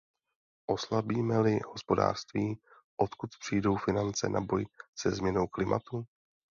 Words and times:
Oslabíme-li 0.67 1.59
hospodářství, 1.65 2.57
odkud 2.97 3.29
přijdou 3.39 3.75
finance 3.77 4.29
na 4.29 4.41
boj 4.41 4.65
se 5.01 5.11
změnou 5.11 5.47
klimatu? 5.47 6.03